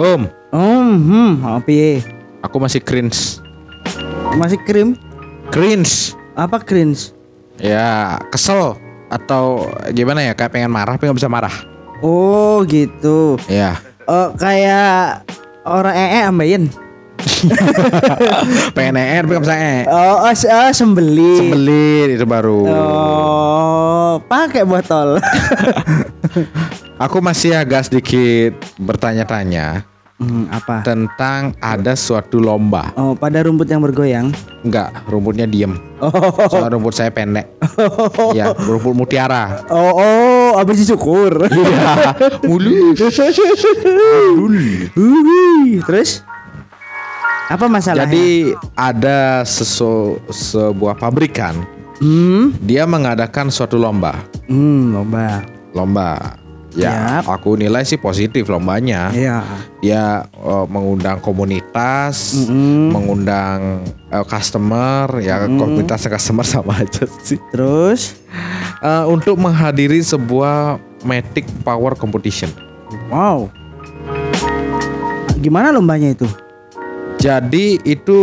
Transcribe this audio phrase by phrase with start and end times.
[0.00, 0.24] Om,
[0.56, 2.00] Oh, hmm, apa piye?
[2.40, 3.36] aku masih cringe.
[4.32, 4.96] Masih krim?
[5.52, 6.16] Cringe.
[6.32, 7.12] Apa cringe?
[7.60, 8.80] Ya, kesel
[9.12, 10.32] atau gimana ya?
[10.32, 11.52] Kayak pengen marah, tapi nggak bisa marah.
[12.00, 13.36] Oh, gitu.
[13.44, 13.76] Ya,
[14.08, 15.28] Oh, kayak
[15.68, 16.72] orang ee ambayin.
[18.74, 19.84] pengen er, nggak bisa e.
[19.84, 21.44] Oh, oh, oh sembeli.
[21.44, 22.64] Sembelit itu baru.
[22.64, 25.20] Oh, pakai botol.
[27.00, 29.88] Aku masih agak sedikit bertanya-tanya
[30.20, 30.84] hmm, apa?
[30.84, 32.92] tentang ada suatu lomba.
[32.92, 34.28] Oh, pada rumput yang bergoyang.
[34.60, 35.80] Enggak, rumputnya diem.
[35.96, 36.12] Oh,
[36.52, 37.48] Soal rumput saya pendek.
[38.36, 39.64] ya, rumput mutiara.
[39.72, 41.48] oh, oh, habis syukur.
[41.48, 43.00] Iya, mulus.
[44.92, 46.20] Wuih, Terus
[47.48, 48.12] apa masalahnya?
[48.12, 51.64] Jadi ada sesu, sebuah pabrikan
[52.04, 54.20] hmm, dia mengadakan suatu lomba.
[54.52, 55.40] hmm, lomba.
[55.72, 56.40] Lomba.
[56.70, 57.26] Ya, Yap.
[57.26, 59.10] aku nilai sih positif lombanya.
[59.10, 59.42] Iya.
[59.80, 62.94] Dia eh, mengundang komunitas, Mm-mm.
[62.94, 67.38] mengundang eh, customer, ya komunitas customer sama aja sih.
[67.50, 68.14] Terus,
[68.80, 72.48] Eh, untuk menghadiri sebuah Matic Power Competition.
[73.10, 73.50] wow.
[75.36, 76.28] Gimana lombanya itu?
[77.16, 78.20] Jadi itu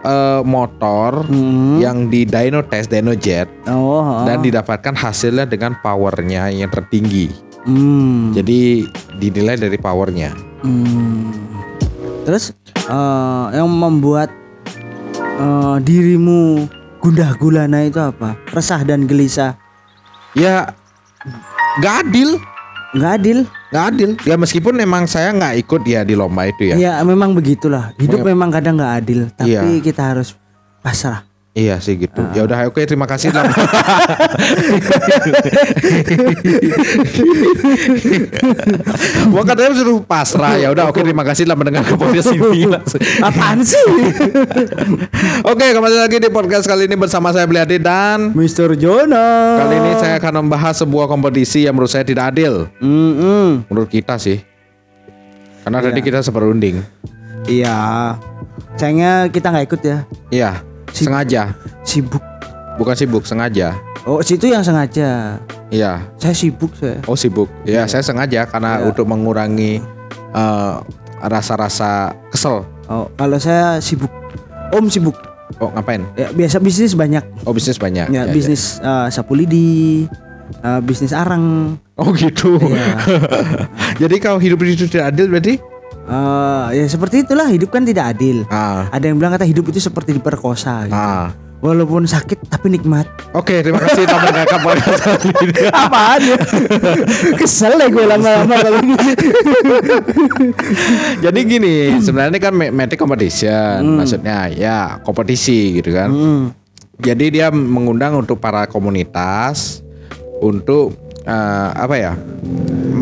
[0.00, 1.76] eh, motor Hmm.
[1.76, 7.28] yang di dyno test, dyno jet Oh, dan didapatkan hasilnya dengan powernya yang tertinggi.
[7.68, 8.32] Hmm.
[8.32, 10.32] Jadi dinilai dari powernya.
[10.64, 11.28] Hmm.
[12.24, 14.32] Terus eh, yang membuat
[15.36, 16.64] eh, dirimu
[16.98, 18.40] gundah gulana itu apa?
[18.48, 19.52] Resah dan gelisah.
[20.32, 20.72] Ya
[21.78, 22.40] nggak adil,
[22.90, 23.38] Nggak adil.
[23.68, 24.10] nggak adil.
[24.24, 26.76] Ya meskipun memang saya nggak ikut ya di lomba itu ya.
[26.80, 27.92] Ya memang begitulah.
[27.96, 29.20] Hidup Pokoknya- memang kadang nggak adil.
[29.30, 29.84] Tapi Iya.
[29.84, 30.32] kita harus
[30.80, 31.27] pasrah.
[31.58, 32.22] Iya sih gitu.
[32.22, 32.30] Ah.
[32.38, 33.50] Ya udah oke terima kasih lah.
[39.34, 42.70] Wah katanya suruh pasrah ya udah oke terima kasih lah mendengar ke podcast ini.
[43.26, 43.90] Apaan sih?
[45.42, 48.78] Oke kembali lagi di podcast kali ini bersama saya Bliadi dan Mr.
[48.78, 49.58] Jonah.
[49.58, 52.70] kali ini saya akan membahas sebuah kompetisi yang menurut saya tidak adil.
[52.78, 53.66] Mm-mm.
[53.66, 54.38] Menurut kita sih.
[55.66, 56.86] Karena tadi kita seperunding.
[57.50, 58.14] Iya.
[58.78, 59.98] Sayangnya kita nggak ikut ya.
[60.30, 60.52] Iya,
[60.92, 61.52] sengaja.
[61.82, 62.22] Sibuk.
[62.78, 63.74] Bukan sibuk, sengaja.
[64.06, 65.36] Oh, situ yang sengaja.
[65.68, 66.00] Iya.
[66.16, 66.96] Saya sibuk saya.
[67.04, 67.48] Oh sibuk.
[67.68, 68.84] Ya saya sengaja karena Iya.
[68.88, 69.82] untuk mengurangi
[70.32, 70.74] eh,
[71.20, 72.64] rasa-rasa kesel.
[72.88, 74.08] Oh, kalau saya sibuk.
[74.72, 75.16] Om sibuk.
[75.60, 76.04] Oh ngapain?
[76.16, 77.24] Ya, biasa bisnis banyak.
[77.44, 78.08] Oh bisnis banyak.
[78.08, 80.08] Ya, bisnis eh, sapu lidi,
[80.62, 81.76] eh, bisnis arang.
[81.98, 82.56] Oh gitu.
[82.62, 82.96] Iya.
[84.06, 85.58] Jadi kalau hidup itu tidak adil berarti?
[86.08, 88.48] Eh, ya seperti itulah hidup kan tidak adil.
[88.48, 88.88] Ah.
[88.88, 90.96] Ada yang bilang kata hidup itu seperti diperkosa gitu.
[90.96, 91.36] Ah.
[91.58, 93.10] Walaupun sakit tapi nikmat.
[93.34, 95.66] Oke, terima kasih telah mendengarkan podcast kali ini.
[95.74, 96.38] Apaan ya?
[97.34, 98.78] Kesel ya gue lama-lama kalau.
[101.26, 106.14] Jadi gini, sebenarnya kan Matic competition, maksudnya ya kompetisi gitu kan.
[106.14, 106.42] Hmm.
[107.02, 109.82] Jadi dia mengundang untuk para komunitas
[110.38, 110.94] untuk
[111.26, 112.14] eh, apa ya?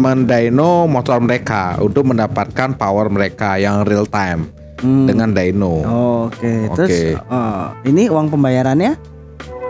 [0.06, 4.46] Mendyno motor mereka untuk mendapatkan power mereka yang real time
[4.76, 5.08] Hmm.
[5.08, 5.82] dengan dyno.
[6.22, 7.16] Oke, terus Oke.
[7.16, 8.92] eh, ini uang pembayarannya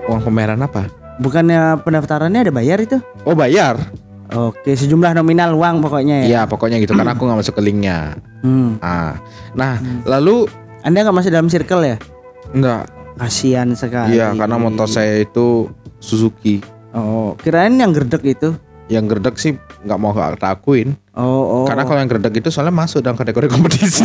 [0.06, 0.90] Uang pembayaran apa?
[1.16, 3.00] bukannya pendaftarannya ada bayar itu?
[3.22, 3.80] Oh bayar?
[4.28, 6.26] Oke, sejumlah nominal uang pokoknya ya.
[6.26, 8.18] Iya pokoknya gitu karena aku nggak masuk ke linknya.
[8.42, 8.76] Hmm.
[8.78, 9.16] Ah,
[9.54, 10.50] nah lalu
[10.82, 11.96] Anda nggak masuk dalam circle ya?
[12.50, 14.12] enggak, Kasihan sekali.
[14.12, 16.60] iya karena motor saya itu Suzuki.
[16.92, 18.58] Oh, kirain yang gerdek itu.
[18.86, 19.52] Yang gerdek sih
[19.82, 21.64] nggak mau tak akuin Oh, oh.
[21.64, 24.04] karena kalau yang gerdek itu soalnya masuk dalam kategori kompetisi.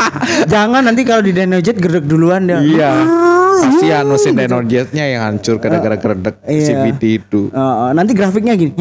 [0.52, 2.60] Jangan nanti kalau di Denojet gerdek duluan dia.
[2.60, 2.92] iya.
[3.52, 6.66] Kasihan mesin Denon Jetnya yang hancur gara-gara gerdek Iya.
[6.66, 7.40] CVT itu.
[7.48, 8.74] Oh, oh, nanti grafiknya gini.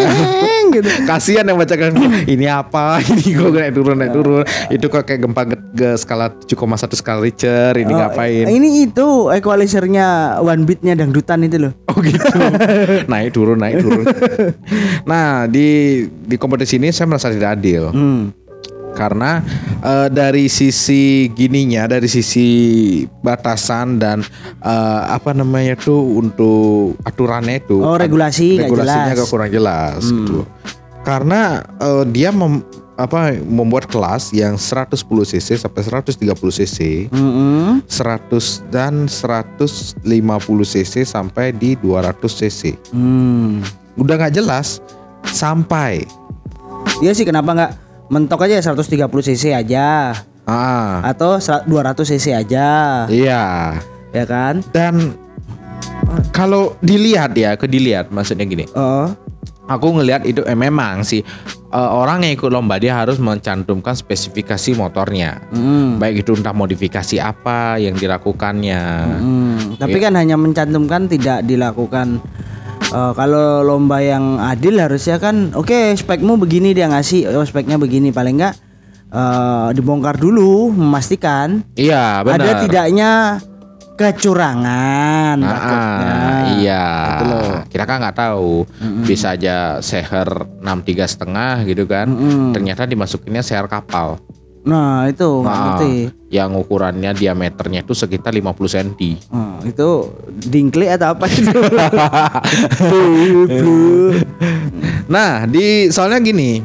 [0.74, 0.88] gitu.
[1.04, 1.92] Kasihan yang baca kan
[2.24, 2.98] ini apa?
[3.04, 4.42] Ini kok naik turun naik turun.
[4.72, 6.56] Itu kok kayak gempa ge- ge skala 7,1
[6.94, 8.46] skala Richter ini Oh, ngapain?
[8.48, 10.06] Ini itu equalizernya
[10.40, 11.72] one beatnya dangdutan itu loh.
[11.86, 12.24] Oh gitu.
[13.06, 14.04] naik turun naik turun.
[15.04, 15.68] nah, di
[16.08, 17.92] di kompetisi ini saya merasa tidak adil.
[17.92, 18.32] Hmm.
[18.94, 19.42] Karena
[19.82, 22.46] eh, dari sisi gininya, dari sisi
[23.20, 24.22] batasan dan
[24.60, 29.10] eh, apa namanya tuh untuk aturannya itu Oh, regulasi nggak regulasinya jelas.
[29.10, 29.14] Hmm.
[29.18, 30.40] agak kurang jelas gitu.
[31.02, 31.40] Karena
[31.76, 32.62] eh, dia mem-
[32.94, 34.94] apa membuat kelas yang 110
[35.26, 36.14] cc sampai 130
[36.54, 36.78] cc,
[37.10, 37.82] Mm-mm.
[37.90, 38.30] 100
[38.70, 40.06] dan 150
[40.64, 42.78] cc sampai di 200 cc.
[42.94, 43.58] Hmm.
[43.98, 44.78] Udah nggak jelas
[45.26, 46.06] sampai
[47.04, 47.72] Iya sih kenapa nggak
[48.08, 51.68] mentok aja 130 cc aja ah atau 200
[52.04, 52.68] cc aja
[53.08, 53.76] iya
[54.12, 54.60] ya kan?
[54.72, 55.16] dan
[56.30, 58.66] kalau dilihat ya, ke dilihat maksudnya gini.
[58.74, 59.10] Oh.
[59.64, 61.24] Aku ngelihat itu eh, memang sih
[61.72, 65.40] eh, orang yang ikut lomba dia harus mencantumkan spesifikasi motornya.
[65.56, 65.96] Mm.
[65.96, 68.82] Baik itu entah modifikasi apa yang dilakukannya.
[69.24, 72.20] Hmm, Tapi kan hanya mencantumkan tidak dilakukan.
[72.94, 78.14] Eh, kalau lomba yang adil harusnya kan, oke spekmu begini dia ngasih, oh speknya begini
[78.14, 78.54] paling enggak
[79.10, 82.38] eh, dibongkar dulu memastikan Iya, benar.
[82.38, 83.10] ada tidaknya
[83.94, 85.38] kecurangan.
[85.38, 86.14] Ah, takutnya.
[86.58, 86.84] iya.
[87.06, 87.50] Gitu loh.
[87.70, 88.66] Kita kan nggak tahu.
[89.06, 90.26] Bisa aja seher
[90.58, 92.10] 63 setengah gitu kan.
[92.10, 92.50] Mm-mm.
[92.50, 94.18] Ternyata dimasukinnya seher kapal.
[94.64, 96.08] Nah itu Nah, ngerti.
[96.32, 98.96] yang ukurannya diameternya itu sekitar 50 cm.
[99.28, 99.88] Oh, itu
[100.42, 101.52] dingkli atau apa itu?
[105.04, 106.64] Nah, di soalnya gini.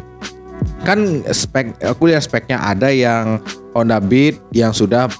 [0.79, 3.43] Kan spek aku lihat speknya ada yang
[3.75, 5.11] Honda Beat yang sudah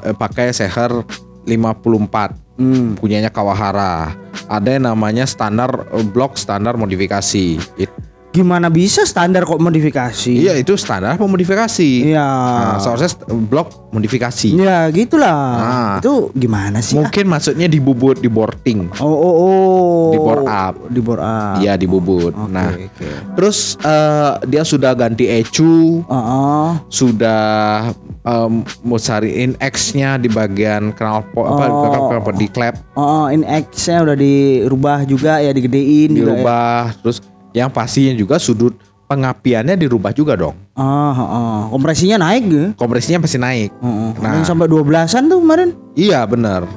[0.00, 1.04] eh, pakai seher
[1.44, 2.94] 54 Hmm.
[2.94, 4.14] punyanya Kawahara.
[4.46, 7.58] Ada yang namanya standar eh, blok standar modifikasi.
[7.76, 7.94] It-
[8.28, 10.30] Gimana bisa standar kok modifikasi?
[10.36, 12.12] iya itu standar modifikasi.
[12.12, 12.28] Iya.
[12.28, 13.10] Nah, seharusnya
[13.48, 14.52] blok modifikasi.
[14.52, 15.40] Ya gitulah.
[15.58, 15.94] Ah.
[15.98, 17.00] Itu gimana sih?
[17.00, 18.92] Mungkin maksudnya dibubut di boarding.
[19.00, 20.06] Oh oh oh.
[20.12, 20.74] Di bore up.
[20.92, 21.56] Di bore up.
[21.64, 22.36] Iya dibubut.
[22.36, 23.08] Oke, nah, oke.
[23.34, 27.90] terus eh, dia sudah ganti ECU, Oh, sudah
[28.28, 32.12] em, mau cariin X-nya di bagian knalpot apa Oh.
[32.12, 36.24] apa di klep oh, ini X-nya udah dirubah juga ya digedein juga ya.
[36.36, 37.18] dirubah terus
[37.50, 41.58] yang pastinya juga sudut pengapiannya dirubah juga dong Oh, oh, oh.
[41.70, 42.66] Kompresinya naik ya.
[42.74, 44.10] kompresinya pasti naik Oh, oh.
[44.18, 44.42] Nah.
[44.42, 45.70] Sampai 12-an tuh kemarin.
[45.94, 46.68] iya bener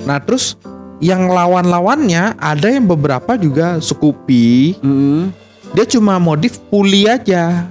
[0.00, 0.56] nah terus
[0.98, 5.32] yang lawan-lawannya ada yang beberapa juga Scoopy Mm.
[5.72, 7.68] dia cuma modif puli aja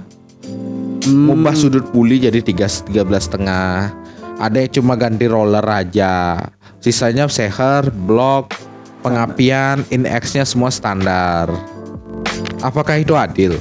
[1.00, 1.26] Hmm.
[1.26, 2.68] mengubah sudut puli jadi tiga
[3.00, 3.88] belas setengah
[4.36, 6.44] ada yang cuma ganti roller aja
[6.76, 8.52] sisanya seher blok
[9.00, 11.48] pengapian in X-nya semua standar
[12.60, 13.56] apakah itu adil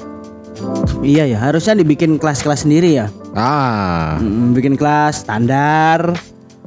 [1.00, 3.08] Iya ya, harusnya dibikin kelas-kelas sendiri ya.
[3.32, 4.20] ah
[4.52, 6.12] bikin kelas standar.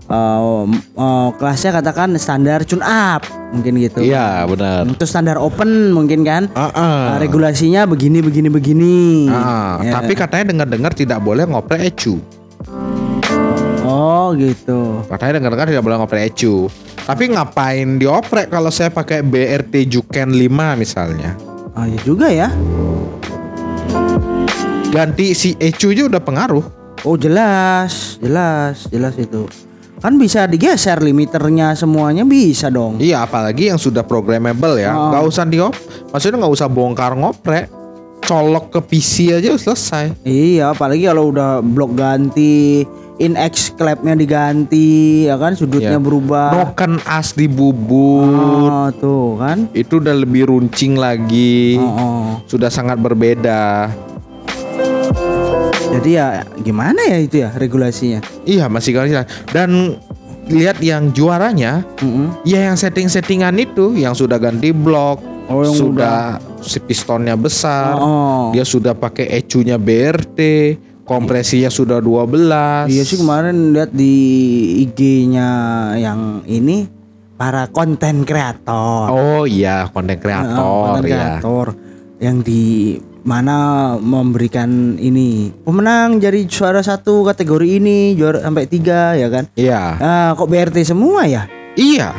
[0.04, 0.64] eh,
[0.94, 3.20] eh, kelasnya katakan standar tune up
[3.50, 4.00] mungkin gitu.
[4.00, 6.48] iya benar Itu standar open mungkin kan.
[6.52, 7.00] Ah, ah.
[7.06, 9.28] Nah, regulasinya begini begini begini.
[9.28, 9.92] Ah, Ya.
[9.94, 12.16] tapi katanya dengar-dengar tidak boleh ngoprek ECU.
[13.84, 15.04] Oh gitu.
[15.06, 16.72] Katanya dengar-dengar tidak boleh ngoprek ECU.
[16.98, 21.34] Tapi ngapain dioprek kalau saya pakai BRT Juken 5 misalnya?
[21.72, 22.52] Oh iya juga ya.
[24.92, 26.64] Ganti si ECU aja udah pengaruh.
[27.08, 29.48] Oh jelas, jelas, jelas itu.
[30.02, 33.00] Kan bisa digeser limiternya semuanya bisa dong.
[33.00, 34.92] Iya, apalagi yang sudah programmable ya.
[34.92, 35.14] Oh.
[35.14, 35.74] Nggak usah diop.
[36.12, 37.70] Maksudnya nggak usah bongkar ngoprek.
[38.22, 40.22] Colok ke PC aja selesai.
[40.22, 42.86] Iya, apalagi kalau udah blok ganti,
[43.22, 46.02] in X klepnya diganti, ya kan sudutnya Iya.
[46.02, 46.50] berubah.
[46.52, 48.26] Noken as dibubut.
[48.26, 49.70] Oh, tuh kan.
[49.70, 51.78] Itu udah lebih runcing lagi.
[51.78, 52.22] Oh, oh.
[52.44, 53.94] Sudah sangat berbeda.
[55.92, 58.24] Jadi ya gimana ya itu ya regulasinya?
[58.42, 59.12] Iya masih kali
[59.52, 60.00] dan
[60.48, 62.42] lihat yang juaranya Mm-mm.
[62.42, 68.50] ya yang setting-settingan itu yang sudah ganti blok Oh, yang sudah si pistonnya besar Oh.
[68.50, 70.38] dia sudah pakai ECU-nya BRT
[71.02, 74.14] kompresinya sudah 12 Iya sih kemarin lihat di
[74.82, 75.48] IG-nya
[75.96, 76.86] yang ini
[77.34, 79.10] para konten kreator.
[79.10, 81.66] oh iya konten Nah, kreator konten ya kreator
[82.18, 82.62] yang di
[83.22, 83.56] mana
[83.96, 89.46] memberikan ini pemenang jadi juara satu kategori ini juara sampai tiga ya kan?
[89.54, 89.82] Iya.
[89.96, 91.46] Ah kok BRT semua ya?
[91.74, 92.10] Iya.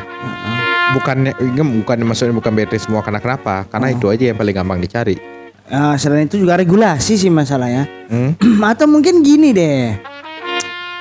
[0.93, 1.33] Bukannya
[1.81, 3.67] bukan maksudnya bukan BRT semua karena kenapa?
[3.67, 3.95] Karena Oh.
[3.95, 5.15] itu aja yang paling gampang dicari
[5.65, 7.88] Ah, selain itu juga regulasi sih masalahnya.
[8.08, 8.36] Hmm?
[8.72, 9.96] atau mungkin gini deh.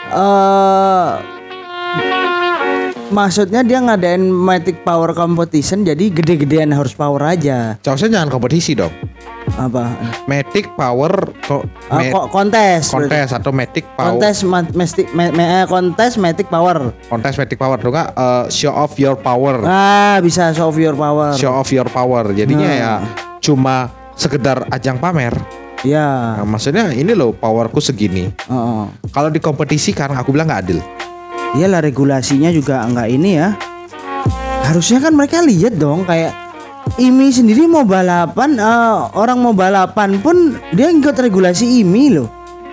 [0.08, 1.10] Eh
[3.12, 7.76] maksudnya dia ngadain Matic Power Competition jadi gede-gedean horsepower aja.
[7.80, 8.92] Seharusnya jangan kompetisi dong.
[9.52, 9.92] Apa?
[10.24, 13.12] Matic Power kok Ah, kok kontes berarti.
[13.12, 14.16] kontes atau Matic Power?
[14.16, 16.88] Kontes ma- mestik me- me- eh, kontes Matic Power.
[17.04, 18.08] Kontes Matic Power tuh nggak?
[18.14, 19.60] Eh, show off your power.
[19.62, 21.36] Ah bisa show off your power.
[21.36, 22.32] Show off your power.
[22.32, 22.78] Jadinya Nah.
[22.78, 22.92] ya
[23.42, 25.34] cuma sekedar ajang pamer
[25.82, 28.84] ya nah, maksudnya ini loh powerku segini oh, oh.
[29.10, 30.78] kalau di kompetisi karena aku bilang nggak adil
[31.52, 33.52] Iyalah regulasinya juga enggak ini ya.
[34.64, 36.32] Harusnya kan mereka lihat dong kayak
[36.96, 42.28] IMI sendiri mau balapan eh, orang mau balapan pun dia ikut regulasi IMI loh.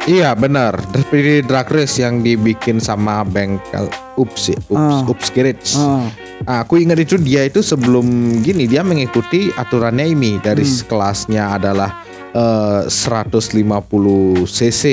[0.07, 5.03] iya benar seperti drag race yang dibikin sama bengkel ups ups Ah.
[5.03, 6.07] ups garage Oh.
[6.39, 8.05] Nah, aku ingat itu dia itu sebelum
[8.39, 10.86] gini dia mengikuti aturannya ini dari Hmm.
[10.86, 11.91] kelasnya adalah
[12.29, 14.84] eh, 150 cc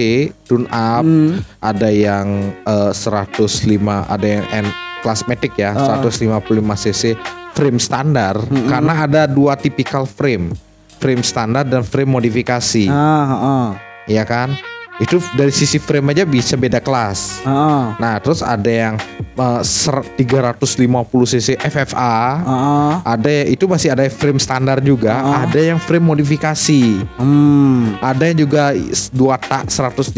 [0.42, 1.36] tune up, Hmm.
[1.60, 2.26] ada yang
[2.64, 4.66] eh, 105, ada yang N
[5.04, 6.00] kelas matic ya, Ah.
[6.00, 7.12] 155 cc
[7.52, 10.52] frame standar karena ada dua tipikal frame.
[10.96, 13.66] frame standar dan frame modifikasi, Ah, heeh.
[14.16, 14.56] ya kan?
[14.96, 17.44] Itu dari sisi frame aja bisa beda kelas.
[17.44, 17.84] Heeh.
[18.00, 18.94] Nah, terus ada yang
[19.36, 20.64] eh, ser- 350
[21.28, 22.92] cc FFA, Heeh.
[23.04, 25.44] ada itu masih ada frame standar juga, Ah.
[25.44, 27.04] ada yang frame modifikasi.
[27.20, 28.00] Hmm.
[28.00, 28.72] Ada yang juga
[29.12, 30.16] dua tak 135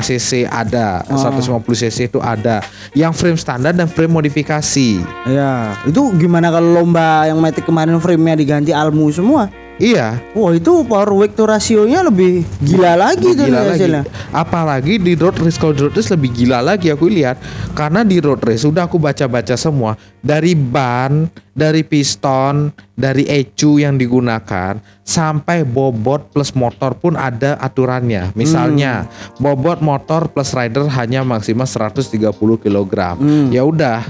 [0.00, 1.20] cc ada, Ah.
[1.20, 2.64] 150 cc itu ada.
[2.96, 5.04] Yang frame standar dan frame modifikasi.
[5.26, 9.52] Ya, itu gimana kalau lomba yang Matic kemarin frame-nya diganti Almu semua?
[9.74, 13.82] Iya, Wah, itu power weight to rasionya lebih gila lagi tuh gila lagi.
[13.82, 14.02] hasilnya.
[14.30, 17.42] Apalagi di road race kalau road race lebih gila lagi aku lihat
[17.74, 23.98] karena di road race sudah aku baca-baca semua dari ban, dari piston, dari ECU yang
[23.98, 28.30] digunakan sampai bobot plus motor pun ada aturannya.
[28.38, 29.10] Misalnya
[29.42, 32.30] bobot motor plus rider hanya maksimal 130
[32.62, 32.94] kg.
[33.18, 33.50] Hmm.
[33.50, 34.06] Ya udah.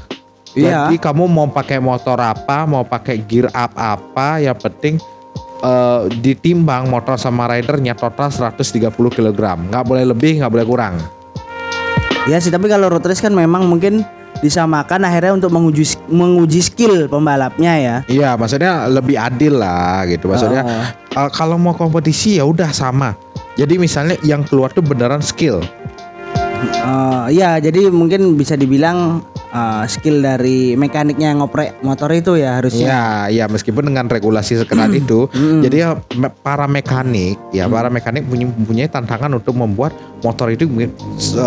[0.54, 0.92] Iya.
[0.92, 5.02] Jadi kamu mau pakai motor apa, mau pakai gear up apa, yang penting
[5.64, 9.40] eh, ditimbang motor sama ridernya total 130 kg.
[9.56, 10.94] Nggak boleh lebih, nggak boleh kurang.
[12.24, 14.04] Ya sih, tapi kalau road race kan memang mungkin
[14.40, 17.96] disamakan akhirnya untuk menguji menguji skill pembalapnya ya.
[18.04, 20.28] Iya, maksudnya lebih adil lah gitu.
[20.28, 20.84] Maksudnya Oh.
[21.24, 23.16] eh, kalau mau kompetisi ya udah sama.
[23.54, 25.62] Jadi misalnya yang keluar tuh beneran skill.
[26.64, 29.20] Eh, ya, jadi mungkin bisa dibilang
[29.54, 32.86] eh, skill dari mekaniknya yang ngoprek motor itu ya harusnya.
[32.90, 35.30] Iya, iya meskipun dengan regulasi seketat itu,
[35.62, 35.90] jadi ya
[36.42, 39.94] para mekanik, ya para mekanik punya punya tantangan untuk membuat
[40.26, 40.66] motor itu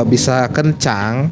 [0.07, 1.29] bisa kencang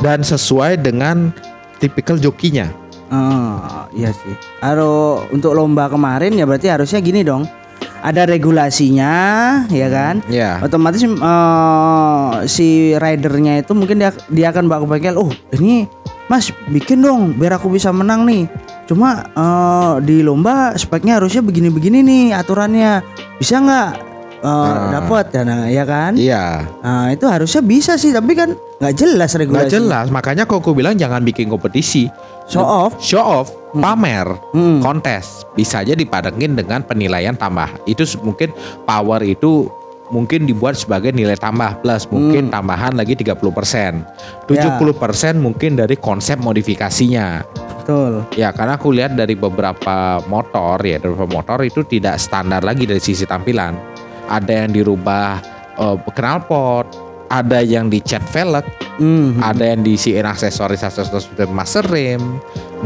[0.00, 1.30] dan sesuai dengan
[1.78, 2.72] tipikal jokinya.
[3.12, 4.34] Ah, iya sih.
[4.58, 7.44] Kalau untuk lomba kemarin ya berarti harusnya gini dong.
[8.04, 9.12] Ada regulasinya,
[9.72, 10.20] ya kan?
[10.28, 10.60] Ya.
[10.60, 15.16] Otomatis eh, si ridernya itu mungkin dia dia akan bawa ke bengkel.
[15.20, 15.88] Oh, ini
[16.26, 18.48] Mas bikin dong biar aku bisa menang nih.
[18.84, 23.04] Cuma eh, di lomba speknya harusnya begini-begini nih aturannya.
[23.36, 24.12] Bisa nggak eh,
[24.44, 25.00] Nah.
[25.00, 26.12] dapat ya, nah, ya kan?
[26.16, 26.68] Iya.
[26.84, 29.72] Nah, itu harusnya bisa sih, tapi kan nggak jelas Nggak regulasi.
[29.72, 32.12] jelas, makanya kok aku bilang jangan bikin kompetisi.
[32.44, 32.92] Show off.
[33.00, 34.84] Show off, pamer, Hmm.
[34.84, 37.72] kontes bisa aja dipadengin dengan penilaian tambah.
[37.84, 38.52] Itu mungkin
[38.84, 39.64] power itu
[40.14, 42.54] mungkin dibuat sebagai nilai tambah plus mungkin Hmm.
[42.54, 44.06] tambahan lagi 30%.
[44.46, 44.70] Ya.
[44.70, 47.42] 70% mungkin dari konsep modifikasinya.
[47.82, 48.22] Betul.
[48.38, 52.86] Ya, karena aku lihat dari beberapa motor ya, dari beberapa motor itu tidak standar lagi
[52.86, 53.74] dari sisi tampilan.
[54.30, 55.42] Ada yang dirubah
[55.74, 56.86] eh, knalpot,
[57.26, 58.62] ada yang dicat velg,
[58.94, 59.42] Hmm.
[59.42, 62.38] ada yang diisiin aksesoris aksesoris seperti master rim,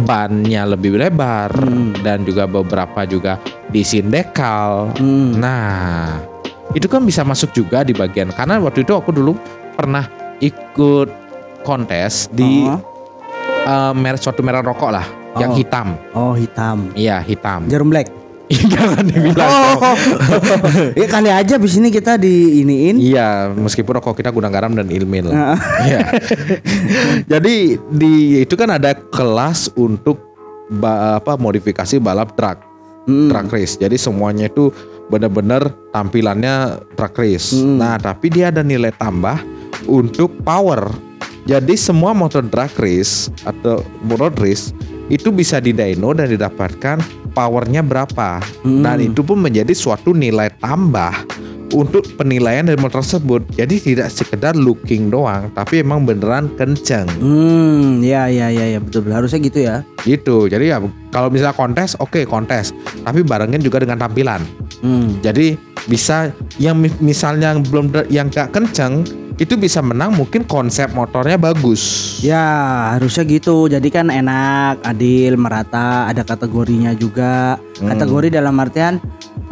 [0.08, 1.92] bannya lebih lebar Hmm.
[2.00, 3.37] dan juga beberapa juga
[3.68, 4.97] diisiin dekal.
[4.97, 5.37] Hmm.
[5.37, 6.16] Nah,
[6.78, 9.35] itu kan bisa masuk juga di bagian karena waktu itu aku dulu
[9.75, 10.06] pernah
[10.38, 11.11] ikut
[11.61, 12.78] kontes di Oh.
[13.61, 15.06] eh, merek suatu merek rokok lah
[15.37, 15.58] yang Oh.
[15.58, 15.88] hitam.
[16.12, 16.88] Oh hitam.
[16.94, 17.66] Iya, hitam.
[17.66, 18.08] Jarum black.
[18.73, 19.37] Jangan dibilang.
[19.44, 19.80] dong.
[21.00, 22.97] ya kali aja abis ini kita di iniin.
[22.97, 25.28] Iya, meskipun rokok kita gudang garam dan ilmil.
[25.28, 25.52] Nah,
[25.85, 26.00] Iya.
[27.32, 30.16] Jadi di itu kan ada kelas untuk
[30.70, 32.58] ba- apa modifikasi balap truk,
[33.04, 33.76] mm, truck race.
[33.76, 34.73] Jadi semuanya itu
[35.08, 37.56] benar-benar tampilannya truck race.
[37.56, 37.80] Hmm.
[37.80, 39.40] Nah, tapi dia ada nilai tambah
[39.88, 40.88] untuk power.
[41.48, 43.80] Jadi semua motor drag race atau
[44.20, 44.76] road race
[45.08, 47.00] itu bisa didyno dan didapatkan
[47.32, 48.44] powernya berapa.
[48.64, 48.84] Hmm.
[48.84, 51.12] Dan itu pun menjadi suatu nilai tambah
[51.72, 53.44] untuk penilaian dari motor tersebut.
[53.52, 59.04] Jadi tidak sekedar looking doang, tapi emang beneran kenceng Hmm, ya ya ya ya betul
[59.04, 59.76] betul harusnya gitu ya.
[60.02, 60.48] gitu.
[60.48, 62.72] Jadi ya kalau misalnya kontes, oke kontes,
[63.02, 64.40] tapi barengin juga dengan tampilan.
[64.80, 65.18] Hmm.
[65.20, 69.04] Jadi bisa yang mi- misalnya yang belum yang gak kenceng
[69.38, 72.18] itu bisa menang mungkin konsep motornya bagus.
[72.18, 72.42] Ya
[72.92, 73.70] harusnya gitu.
[73.70, 77.54] Jadi kan enak, adil, merata, ada kategorinya juga.
[77.78, 77.87] Hmm.
[77.87, 78.98] Kategori dalam artian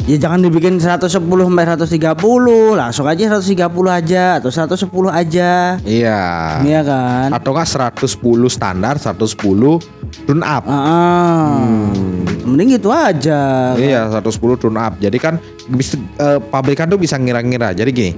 [0.07, 5.75] ya jangan dibikin 110 sampai 130, langsung aja 130 aja atau 110 aja.
[5.83, 6.21] Iya.
[6.63, 7.27] Iya kan?
[7.35, 9.83] Atau enggak 110 standar, 110
[10.23, 10.63] tune up.
[10.63, 11.59] Ah, ah.
[12.47, 13.75] Mending gitu aja.
[13.75, 14.95] Iya, 110 tune up.
[14.97, 17.75] Jadi kan bisa, eh, pabrikan tuh bisa ngira-ngira.
[17.75, 18.11] Jadi gini,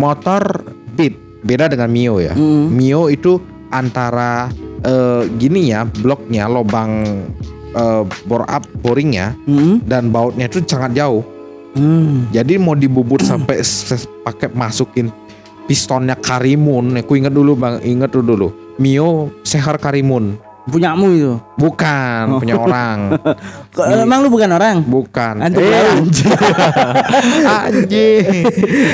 [0.00, 0.64] motor
[0.96, 2.32] Beat beda dengan Mio ya.
[2.32, 2.72] Hmm.
[2.72, 3.36] Mio itu
[3.68, 4.48] antara
[4.80, 7.04] eh, gini ya, bloknya, lubang
[7.74, 9.80] eh, bore up boringnya Hmm.
[9.84, 11.33] dan bautnya itu sangat jauh.
[11.74, 12.30] Hmm.
[12.30, 13.60] Jadi mau dibubut sampai
[14.22, 15.10] pakai masukin
[15.66, 16.94] pistonnya Karimun.
[17.02, 18.50] Aku ingat dulu bang, ingat dulu.
[18.78, 20.38] Mio Sehar Karimun.
[20.64, 21.32] Punyamu itu.
[21.60, 23.20] Bukan, punya orang.
[23.76, 24.80] Kok, Emang lu bukan orang?
[24.80, 25.44] Bukan.
[25.44, 26.00] Antum Eh.
[27.68, 28.48] Anjing.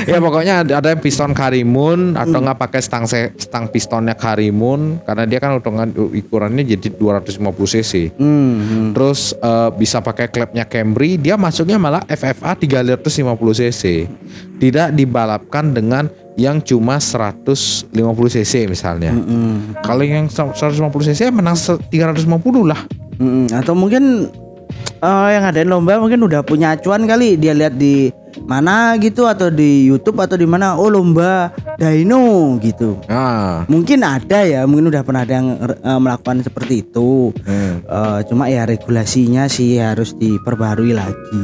[0.05, 4.99] ya pokoknya ada, ada yang piston Karimun atau nggak pakai stang se- stang pistonnya Karimun
[5.07, 7.39] karena dia kan utungan ukurannya jadi 250
[7.71, 7.93] cc.
[8.19, 8.89] Hmm, hmm.
[8.97, 13.15] Terus eh, bisa pakai klepnya Camry, dia masuknya malah FFA 350
[13.55, 13.83] cc.
[14.59, 16.11] Tidak dibalapkan dengan
[16.41, 17.93] yang cuma 150
[18.33, 19.13] cc misalnya.
[19.13, 22.25] Hmm, Kalau yang 150 cc menang se- 350
[22.65, 22.81] lah.
[23.21, 23.53] hmm.
[23.53, 24.33] Atau mungkin
[25.01, 28.09] eh, yang ngadain lomba mungkin udah punya acuan kali dia lihat di
[28.51, 32.99] mana gitu atau di YouTube atau di mana oh lomba Dino gitu.
[33.07, 37.31] Nah, Mungkin ada ya, mungkin udah pernah ada yang eh, melakukan seperti itu.
[37.47, 41.43] hmm, Eh, cuma ya regulasinya sih harus diperbarui lagi.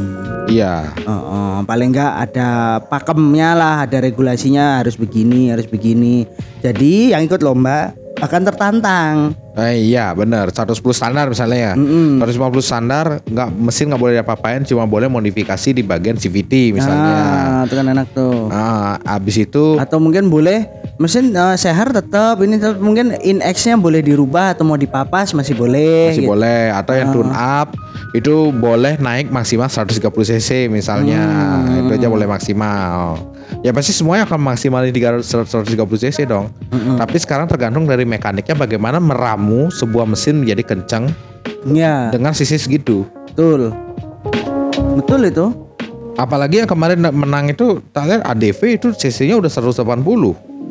[0.50, 0.90] iya.
[0.98, 2.48] Eh, eh, paling enggak ada
[2.82, 6.26] pakemnya lah, ada regulasinya harus begini, harus begini.
[6.60, 9.14] Jadi yang ikut lomba akan tertantang.
[9.56, 11.75] Eh, iya benar 110 standar misalnya ya.
[11.76, 12.20] Mm-mm.
[12.20, 17.16] 150 standar nggak mesin nggak boleh diapa-apain cuma boleh modifikasi di bagian CVT misalnya.
[17.16, 18.52] Nah, itu kan enak tuh.
[18.52, 20.68] Nah, abis itu Atau mungkin boleh
[21.00, 26.12] mesin eh, seher tetap ini tetap mungkin in-X-nya boleh dirubah atau mau dipapas masih boleh.
[26.12, 26.32] masih gitu.
[26.32, 27.73] boleh atau yang tune up
[28.12, 31.20] itu boleh naik maksimal 130 cc misalnya.
[31.64, 31.88] Hmm.
[31.88, 33.36] Itu aja boleh maksimal.
[33.62, 36.50] Ya pasti semuanya akan maksimal di 300 130 cc dong.
[36.71, 41.11] Tapi sekarang tergantung dari mekaniknya bagaimana meramu sebuah mesin menjadi kencang
[41.67, 43.07] Iya, dengan sisi segitu.
[43.26, 43.75] betul.
[44.97, 45.47] Betul itu.
[46.17, 49.85] Apalagi yang kemarin menang itu tak lihat ADV itu cc-nya udah 180.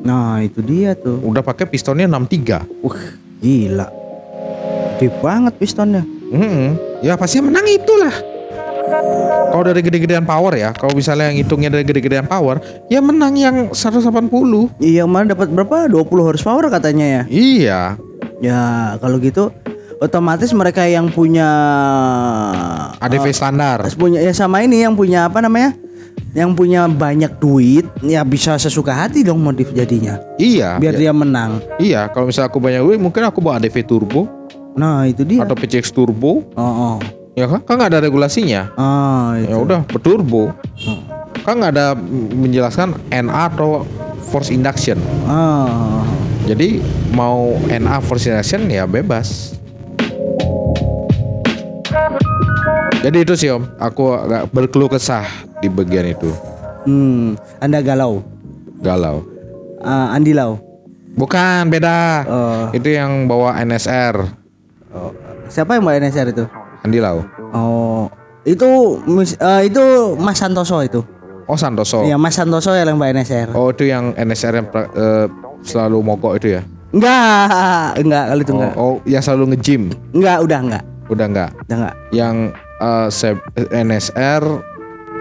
[0.02, 1.22] Nah, itu dia tuh.
[1.22, 2.66] Udah pakai pistonnya 63.
[2.82, 2.98] Wah,
[3.40, 3.88] gila.
[4.98, 6.02] Gede banget pistonnya.
[6.26, 6.74] Hmm,
[7.06, 8.16] ya pasti yang menang itulah.
[9.46, 13.56] Kalau dari gede-gedean power ya, kalau misalnya yang hitungnya dari gede-gedean power, ya menang yang
[13.72, 14.04] 180.
[14.78, 15.78] Iya, kemarin dapat berapa?
[15.88, 17.22] 20 horsepower katanya ya.
[17.26, 17.82] Iya.
[18.44, 18.62] Ya,
[19.00, 19.50] kalau gitu
[19.98, 21.48] otomatis mereka yang punya
[23.00, 23.80] ADV standar.
[23.80, 25.72] Pas punya ya sama ini yang punya apa namanya?
[26.36, 30.20] Yang punya banyak duit ya bisa sesuka hati dong modif jadinya.
[30.36, 30.76] Iya.
[30.84, 31.64] Biar ya- dia menang.
[31.80, 34.28] Iya, kalau misalnya aku banyak duit, mungkin aku bawa ADV turbo
[34.76, 35.48] Nah, itu dia.
[35.48, 36.44] atau PCX turbo.
[36.52, 36.96] Oh, oh.
[37.36, 37.60] Ya kan?
[37.68, 38.72] Kan nggak ada regulasinya.
[38.80, 39.36] Ah.
[39.44, 40.56] Ya udah, berturbo.
[41.44, 41.88] Kan nggak ada
[42.32, 43.84] menjelaskan NA atau
[44.32, 44.96] force induction.
[45.28, 46.00] Ah.
[46.48, 46.80] Jadi
[47.12, 49.52] mau NA force induction ya bebas.
[53.04, 55.28] Jadi itu sih om, aku agak berkeluh kesah
[55.62, 56.32] di bagian itu.
[56.88, 58.24] Hmm, Anda galau.
[58.82, 59.28] Galau.
[59.84, 60.58] Ah, Andi lau.
[61.14, 62.26] Bukan beda.
[62.26, 62.64] Oh.
[62.72, 64.24] Itu yang bawa NSR.
[65.52, 66.46] Siapa yang bawa NSR itu?
[66.86, 67.26] Andi Lau.
[67.52, 68.06] Oh,
[68.46, 68.70] itu
[69.04, 69.82] mis- eh, itu
[70.16, 71.02] Mas Santoso itu.
[71.46, 72.06] Oh Santoso.
[72.06, 73.54] Iya, Mas Santoso yang bawa NSR.
[73.54, 75.26] Oh itu yang NSR yang eh,
[75.62, 76.62] selalu mogok itu ya.
[76.94, 78.74] Enggak, enggak kalau itu Oh, enggak.
[78.78, 79.84] oh yang selalu nge-gym.
[80.14, 80.84] Enggak, udah enggak.
[81.06, 81.50] Udah enggak.
[81.66, 81.96] Udah enggak.
[82.14, 82.36] Yang
[82.80, 83.44] eh, se-
[83.74, 84.44] NSR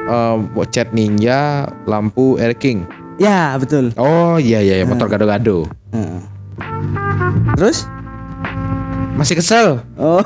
[0.05, 0.37] eh,
[0.69, 2.85] cat ninja lampu Air King.
[3.17, 3.95] Ya, betul.
[3.95, 5.65] Oh iya iya, iya, motor gado-gado.
[5.93, 6.19] Heeh.
[7.55, 7.87] Terus?
[9.15, 9.79] Masih kesel.
[9.95, 10.19] Oh,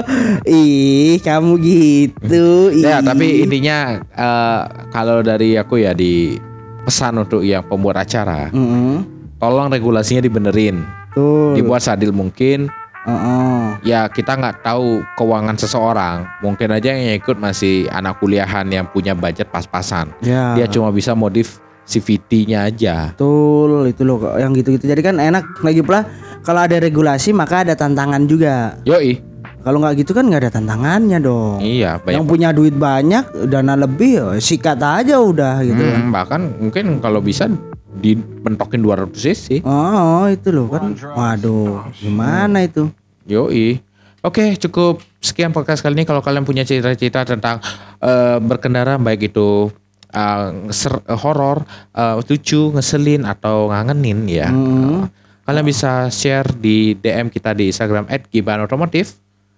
[0.48, 2.72] ih kamu gitu.
[2.72, 3.04] Ya, ih.
[3.04, 6.40] tapi intinya eh, kalau dari aku ya di
[6.88, 9.04] pesan untuk yang pembuat acara, Mm-mm.
[9.36, 10.80] tolong regulasinya dibenerin,
[11.12, 11.60] Betul.
[11.60, 12.72] dibuat seadil mungkin.
[13.00, 13.60] Heeh.
[13.84, 19.12] Ya kita nggak tahu keuangan seseorang, mungkin aja yang ikut masih anak kuliahan yang punya
[19.12, 20.12] budget pas-pasan.
[20.24, 20.56] Ya.
[20.56, 23.10] Dia cuma bisa modif CVT-nya aja.
[23.10, 24.86] Betul, itu loh yang gitu-gitu.
[24.86, 26.06] Jadi kan enak lagi pula
[26.40, 28.78] kalau ada regulasi maka ada tantangan juga.
[28.86, 29.18] Yoi,
[29.60, 31.60] Kalau nggak gitu kan nggak ada tantangannya dong.
[31.60, 32.30] iya Yang banyak.
[32.30, 35.76] punya duit banyak, dana lebih, ya sikat aja udah gitu.
[35.76, 35.98] kan.
[35.98, 37.44] Hmm, bahkan mungkin kalau bisa
[37.92, 39.46] dipentokin 200 cc.
[39.62, 40.96] Oh, itu loh kan.
[40.96, 42.88] Waduh, gimana itu?
[43.26, 43.82] Yoi.
[44.20, 46.04] Oke, cukup sekian podcast kali ini.
[46.04, 47.60] Kalau kalian punya cerita-cerita tentang
[47.98, 49.68] eh, berkendara, baik itu
[50.10, 55.06] eh, ngeser- eh, horor, eh, lucu, ngeselin atau ngangenin ya, Hmm.
[55.42, 59.14] kalian bisa share di DM kita di Instagram @gibanotomotif.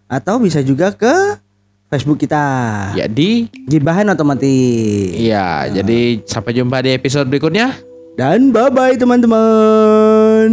[0.06, 1.40] Atau bisa juga ke
[1.88, 2.40] Facebook kita.
[2.92, 5.12] Ya di, Gibahan otomatis.
[5.12, 5.64] iya.
[5.66, 7.72] Jadi sampai jumpa di episode berikutnya.
[8.12, 10.52] Dan bye bye teman-teman.